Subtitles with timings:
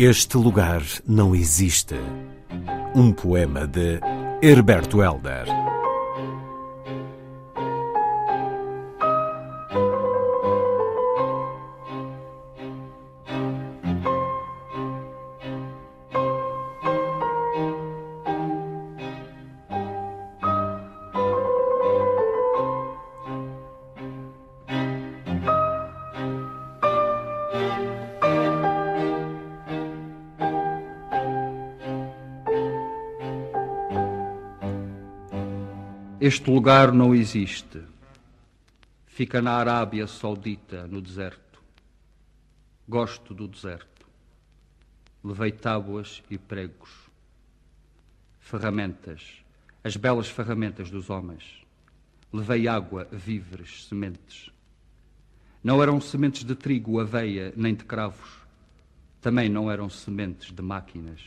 [0.00, 1.96] Este lugar não existe.
[2.94, 3.98] Um poema de
[4.40, 5.46] Herberto Helder.
[36.20, 37.80] Este lugar não existe.
[39.06, 41.62] Fica na Arábia Saudita, no deserto.
[42.88, 44.04] Gosto do deserto.
[45.22, 46.90] Levei tábuas e pregos.
[48.40, 49.44] Ferramentas,
[49.84, 51.64] as belas ferramentas dos homens.
[52.32, 54.50] Levei água, víveres, sementes.
[55.62, 58.40] Não eram sementes de trigo, aveia, nem de cravos.
[59.20, 61.20] Também não eram sementes de máquinas,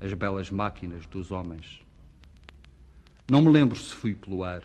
[0.00, 1.83] as belas máquinas dos homens.
[3.26, 4.62] Não me lembro se fui pelo ar.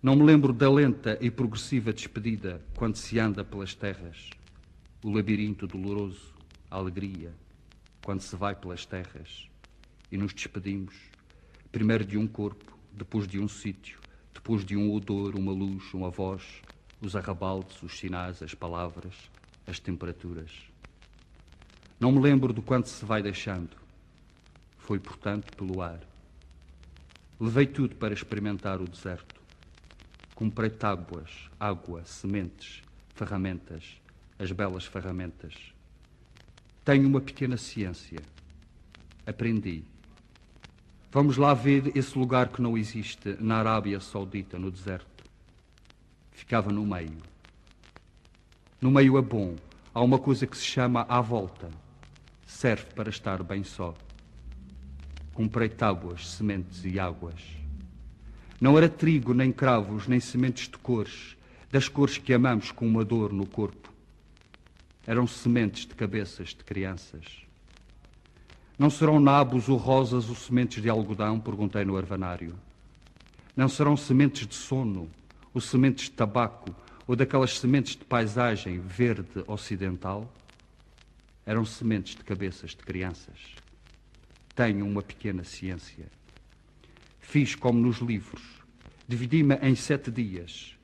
[0.00, 4.30] Não me lembro da lenta e progressiva despedida quando se anda pelas terras.
[5.02, 6.32] O labirinto doloroso,
[6.70, 7.34] a alegria,
[8.04, 9.48] quando se vai pelas terras
[10.12, 10.94] e nos despedimos,
[11.72, 13.98] primeiro de um corpo, depois de um sítio,
[14.32, 16.62] depois de um odor, uma luz, uma voz,
[17.00, 19.28] os arrabaldes, os sinais, as palavras,
[19.66, 20.52] as temperaturas.
[21.98, 23.76] Não me lembro do quanto se vai deixando.
[24.78, 26.13] Foi, portanto, pelo ar.
[27.38, 29.40] Levei tudo para experimentar o deserto.
[30.34, 32.82] Comprei tábuas, água, sementes,
[33.14, 34.00] ferramentas,
[34.38, 35.54] as belas ferramentas.
[36.84, 38.20] Tenho uma pequena ciência.
[39.26, 39.84] Aprendi.
[41.10, 45.24] Vamos lá ver esse lugar que não existe na Arábia Saudita, no deserto.
[46.32, 47.18] Ficava no meio.
[48.80, 49.56] No meio é bom.
[49.94, 51.70] Há uma coisa que se chama à volta.
[52.46, 53.94] Serve para estar bem só.
[55.34, 57.34] Comprei tábuas, sementes e águas.
[58.60, 61.36] Não era trigo, nem cravos, nem sementes de cores,
[61.72, 63.92] das cores que amamos com uma dor no corpo.
[65.04, 67.24] Eram sementes de cabeças de crianças.
[68.78, 71.40] Não serão nabos ou rosas ou sementes de algodão?
[71.40, 72.54] Perguntei no arvanário.
[73.56, 75.10] Não serão sementes de sono
[75.52, 76.72] ou sementes de tabaco
[77.08, 80.32] ou daquelas sementes de paisagem verde ocidental?
[81.44, 83.63] Eram sementes de cabeças de crianças
[84.54, 86.06] tenho uma pequena ciência.
[87.20, 88.42] Fiz como nos livros.
[89.08, 90.76] Dividi-me em sete dias.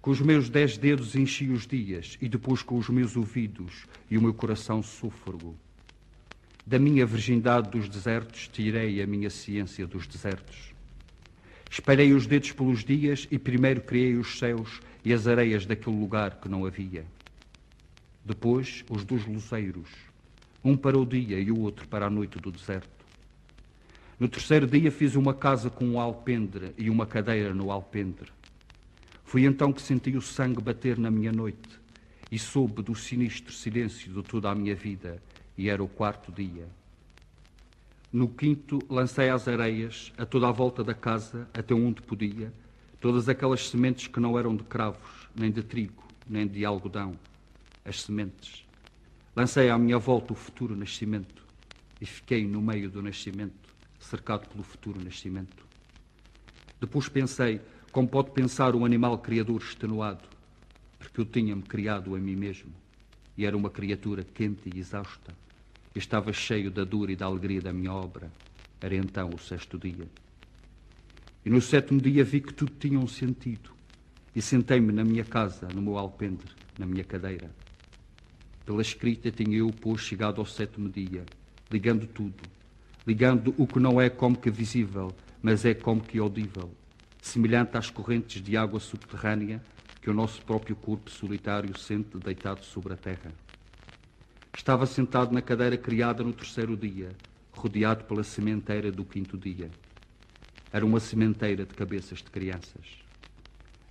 [0.00, 4.16] Com os meus dez dedos enchi os dias e depois com os meus ouvidos e
[4.16, 5.54] o meu coração súfrago.
[6.66, 10.72] Da minha virgindade dos desertos tirei a minha ciência dos desertos.
[11.70, 16.40] Esperei os dedos pelos dias e primeiro criei os céus e as areias daquele lugar
[16.40, 17.04] que não havia.
[18.24, 19.90] Depois os dos luzeiros,
[20.64, 22.97] um para o dia e o outro para a noite do deserto.
[24.18, 28.32] No terceiro dia fiz uma casa com um alpendre e uma cadeira no alpendre.
[29.22, 31.78] Foi então que senti o sangue bater na minha noite
[32.28, 35.22] e soube do sinistro silêncio de toda a minha vida,
[35.56, 36.66] e era o quarto dia.
[38.12, 42.52] No quinto lancei às areias, a toda a volta da casa, até onde podia,
[43.00, 47.14] todas aquelas sementes que não eram de cravos, nem de trigo, nem de algodão,
[47.84, 48.66] as sementes.
[49.36, 51.46] Lancei à minha volta o futuro nascimento
[52.00, 53.67] e fiquei no meio do nascimento
[53.98, 55.66] cercado pelo futuro nascimento.
[56.80, 57.60] Depois pensei
[57.90, 60.28] como pode pensar um animal criador extenuado,
[60.98, 62.72] porque eu tinha-me criado a mim mesmo
[63.36, 65.32] e era uma criatura quente e exausta.
[65.94, 68.30] Eu estava cheio da dor e da alegria da minha obra.
[68.80, 70.08] Era então o sexto dia.
[71.44, 73.70] E no sétimo dia vi que tudo tinha um sentido
[74.34, 77.50] e sentei-me na minha casa, no meu alpendre, na minha cadeira.
[78.66, 81.24] Pela escrita tinha eu, pois, chegado ao sétimo dia,
[81.70, 82.42] ligando tudo,
[83.08, 85.10] ligando o que não é como que visível,
[85.40, 86.70] mas é como que audível,
[87.22, 89.62] semelhante às correntes de água subterrânea
[90.02, 93.32] que o nosso próprio corpo solitário sente deitado sobre a terra.
[94.54, 97.08] Estava sentado na cadeira criada no terceiro dia,
[97.50, 99.70] rodeado pela sementeira do quinto dia.
[100.70, 102.84] Era uma sementeira de cabeças de crianças.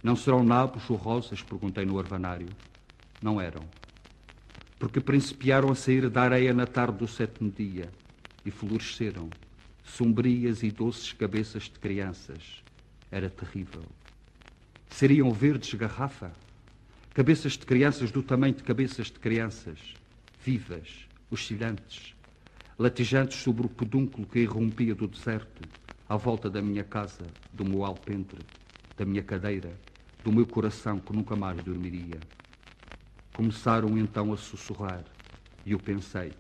[0.04, 1.42] Não serão nabos ou rosas?
[1.42, 2.50] perguntei no orvanário.
[3.20, 3.64] Não eram.
[4.78, 7.90] Porque principiaram a sair da areia na tarde do sétimo dia
[8.48, 9.30] e floresceram,
[9.84, 12.64] sombrias e doces cabeças de crianças.
[13.12, 13.84] Era terrível.
[14.90, 16.32] Seriam verdes garrafa?
[17.14, 19.80] Cabeças de crianças do tamanho de cabeças de crianças,
[20.44, 22.16] vivas, oscilantes,
[22.80, 25.68] latejantes sobre o pedúnculo que irrompia do deserto,
[26.08, 28.40] à volta da minha casa, do meu alpendre,
[28.96, 29.78] da minha cadeira,
[30.24, 32.20] do meu coração que nunca mais dormiria.
[33.34, 35.04] Começaram então a sussurrar,
[35.66, 36.32] e eu pensei: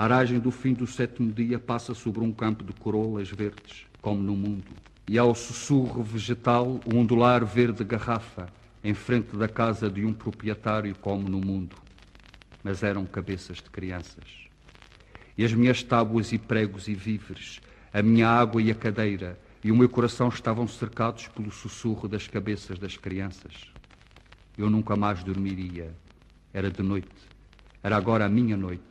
[0.00, 4.22] a aragem do fim do sétimo dia passa sobre um campo de corolas verdes, como
[4.22, 4.72] no mundo,
[5.06, 8.48] e ao sussurro vegetal o ondular verde garrafa,
[8.82, 11.76] em frente da casa de um proprietário, como no mundo.
[12.64, 14.24] Mas eram cabeças de crianças.
[15.36, 17.60] E as minhas tábuas e pregos e víveres,
[17.92, 22.26] a minha água e a cadeira, e o meu coração estavam cercados pelo sussurro das
[22.26, 23.52] cabeças das crianças.
[24.56, 25.94] Eu nunca mais dormiria.
[26.54, 27.28] Era de noite.
[27.82, 28.89] Era agora a minha noite.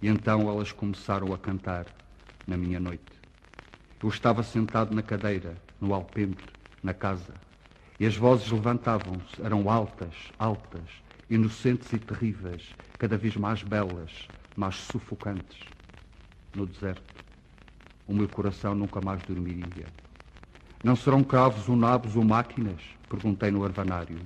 [0.00, 1.86] E então elas começaram a cantar
[2.46, 3.02] na minha noite.
[4.02, 6.44] Eu estava sentado na cadeira, no alpendre,
[6.82, 7.34] na casa,
[7.98, 10.88] e as vozes levantavam-se, eram altas, altas,
[11.28, 15.66] inocentes e terríveis, cada vez mais belas, mais sufocantes.
[16.54, 17.02] No deserto,
[18.06, 19.86] o meu coração nunca mais dormiria.
[20.82, 22.80] Não serão cravos ou nabos ou máquinas?
[23.08, 24.20] Perguntei no arvanário.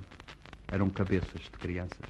[0.71, 2.09] Eram cabeças de crianças.